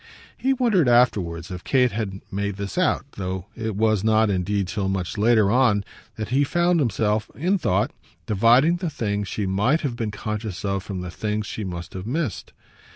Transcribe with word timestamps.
He 0.35 0.53
wondered 0.53 0.89
afterwards 0.89 1.51
if 1.51 1.63
Kate 1.63 1.91
had 1.91 2.21
made 2.31 2.55
this 2.55 2.75
out; 2.75 3.05
though 3.17 3.45
it 3.55 3.75
was 3.75 4.03
not 4.03 4.31
indeed 4.31 4.67
till 4.67 4.89
much 4.89 5.15
later 5.15 5.51
on 5.51 5.83
that 6.15 6.29
he 6.29 6.43
found 6.43 6.79
himself, 6.79 7.29
in 7.35 7.59
thought, 7.59 7.91
dividing 8.25 8.77
the 8.77 8.89
things 8.89 9.27
she 9.27 9.45
might 9.45 9.81
have 9.81 9.95
been 9.95 10.09
conscious 10.09 10.65
of 10.65 10.81
from 10.81 11.01
the 11.01 11.11
things 11.11 11.45
she 11.45 11.63
must 11.63 11.93
have 11.93 12.07
missed. 12.07 12.51